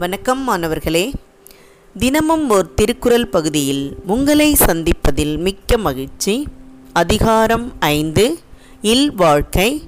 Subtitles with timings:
[0.00, 1.12] வணக்கம் மாணவர்களே.
[1.98, 6.46] தினமும் ஒரு திருக்குறள் பகுதியில் உங்களை சந்திப்பதில் மிக்க மகிழ்ச்சி.
[6.92, 8.38] அதிகாரம் ஐந்து
[8.80, 9.82] இல் வாழ்க்கை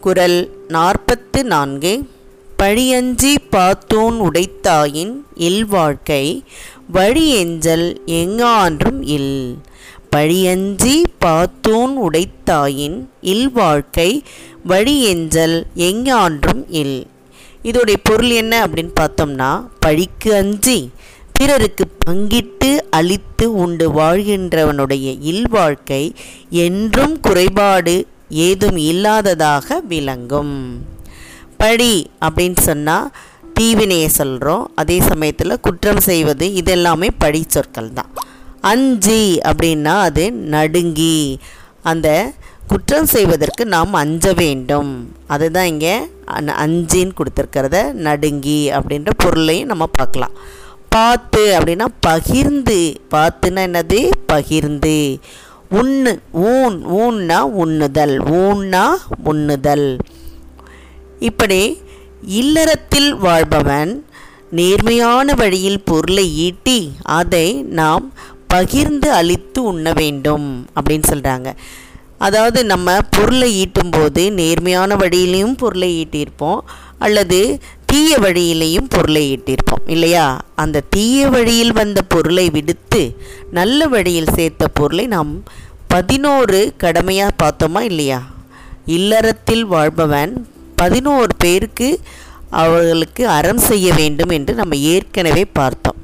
[0.00, 2.08] குரல் நாற்பத்து நான்கு
[2.58, 6.44] பழியஞ்சி பாத்தோன் உடைத்தாயின் இல் வாழ்க்கை
[6.92, 9.58] வழியெஞ்சல் எங்கான்றும் இல்.
[10.16, 14.22] பழியஞ்சி பாத்தோன் உடைத்தாயின் இல் வாழ்க்கை
[14.64, 17.06] வழியெஞ்சல் எங்கான்றும் இல்.
[17.62, 20.90] இதோடைய பொருள் என்ன அப்படின்னு பார்த்தோம்னா பழிக்கு அஞ்சி
[21.32, 26.14] பிறருக்கு பங்கிட்டு அழித்து உண்டு வாழ்கின்றவனுடைய இல்வாழ்க்கை
[26.50, 30.84] என்றும் குறைபாடு ஏதும் இல்லாததாக விளங்கும்.
[31.56, 33.12] பழி அப்படின்னு சொன்னால்
[33.54, 38.12] தீவினையை சொல்கிறோம் அதே சமயத்தில் குற்றம் செய்வது இதெல்லாமே பழி சொற்கள் தான்
[38.60, 41.38] அஞ்சி அப்படின்னா அது நடுங்கி.
[41.82, 42.32] அந்த
[42.70, 44.90] குற்றம் செய்வதற்கு நாம் அஞ்ச வேண்டும்.
[45.34, 45.94] அதுதான் இங்கே
[46.64, 50.34] அஞ்சின்னு கொடுத்துருக்கிறத நடுங்கி அப்படின்ற பொருளையும் நம்ம பார்க்கலாம்.
[50.88, 52.78] பார்த்து அப்படின்னா பகிர்ந்து.
[53.14, 54.00] பார்த்துன்னா என்னது?
[54.26, 54.96] பகிர்ந்து.
[55.80, 56.12] உண்ணு
[56.52, 58.14] ஊன் ஊன்னா உண்ணுதல்.
[58.42, 58.84] ஊன்னா
[59.24, 59.88] உண்ணுதல்.
[61.28, 61.60] இப்படி
[62.40, 63.92] இல்லறத்தில் வாழ்பவன்
[64.58, 66.80] நேர்மையான வழியில் பொருளை ஈட்டி
[67.18, 67.46] அதை
[67.80, 68.06] நாம்
[68.46, 71.50] பகிர்ந்து அளித்து உண்ண வேண்டும் அப்படின்னு சொல்கிறாங்க
[72.20, 76.60] அதாவது நம்ம பொருளை ஈட்டும்போது நேர்மையான வழியிலையும் பொருளை ஈட்டியிருப்போம்
[76.98, 77.38] அல்லது
[77.86, 80.40] தீய வழியிலையும் பொருளை ஈட்டியிருப்போம் இல்லையா?
[80.56, 83.16] அந்த தீய வழியில் வந்த பொருளை விடுத்து
[83.50, 85.44] நல்ல வழியில் சேர்த்த பொருளை நாம்
[85.88, 88.20] பதினோரு கடமையாக பார்த்தோமா இல்லையா?
[88.86, 90.46] இல்லறத்தில் வாழ்பவன்
[90.76, 92.00] பதினோரு பேருக்கு
[92.50, 95.98] அவர்களுக்கு அறம் செய்ய வேண்டும் என்று நம்ம ஏற்கனவே பார்த்தோம்.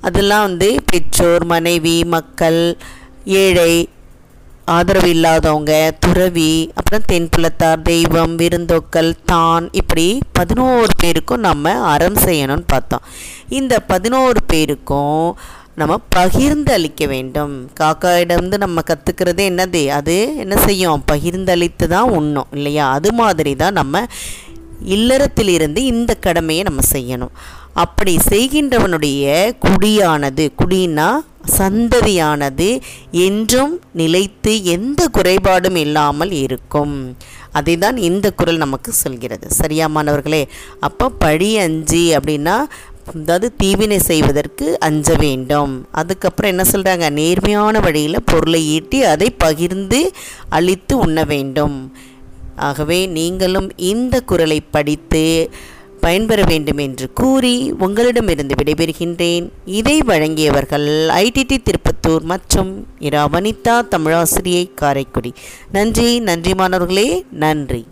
[0.00, 2.76] அதெல்லாம் வந்து பெற்றோர் மனைவி மக்கள்
[3.24, 3.72] ஏழை
[4.66, 13.02] ஆதரவு இல்லாதவங்க துறவி அப்புறம் தென்புலத்தார் தெய்வம் விருந்தோக்கள் தான் இப்படி பதினோரு பேருக்கும் நம்ம அறம் செய்யணும்னு பார்த்தோம்.
[13.48, 15.36] இந்த பதினோரு பேருக்கும்
[15.74, 17.70] நம்ம பகிர்ந்து அளிக்க வேண்டும்.
[17.80, 19.86] காக்காயிடம்ந்து நம்ம கற்றுக்கிறது என்னது?
[19.86, 21.04] அது என்ன செய்யும்?
[21.12, 22.90] பகிர்ந்தளித்து தான் உண்ணும் இல்லையா?
[22.90, 24.06] அது மாதிரி தான் நம்ம
[24.84, 27.34] இல்லறத்திலிருந்து இந்த கடமையை நம்ம செய்யணும்.
[27.72, 31.08] அப்படி செய்கின்றவனுடைய குடியானது குடின்னா
[31.58, 32.68] சந்ததியானது
[33.10, 37.16] என்றும் நிலைத்து எந்த குறைபாடும் இல்லாமல் இருக்கும்.
[37.52, 39.50] அதை தான் இந்த குரல் நமக்கு சொல்கிறது.
[39.50, 40.42] சரியா மாணவர்களே?
[40.80, 42.56] அப்போ பழி அஞ்சு அப்படின்னா
[43.14, 45.72] அதாவது தீவினை செய்வதற்கு அஞ்ச வேண்டும்.
[45.92, 50.12] அதுக்கப்புறம் என்ன சொல்கிறாங்க நேர்மையான வழியில் பொருளை ஈட்டி அதை பகிர்ந்து
[50.48, 51.92] அழித்து உண்ண வேண்டும்.
[52.56, 55.50] ஆகவே நீங்களும் இந்த குரலை படித்து
[56.04, 57.54] பயன்பெற வேண்டும் என்று கூறி
[57.86, 59.46] உங்களிடமிருந்து விடைபெறுகின்றேன்.
[59.64, 60.88] இதை வழங்கியவர்கள்
[61.22, 65.32] ஐடிடி திருப்பத்தூர் மற்றும் இரா வனிதா தமிழாசிரியை காரைக்குடி.
[65.72, 67.08] நன்றி நன்றி மாணவர்களே
[67.44, 67.82] நன்றி.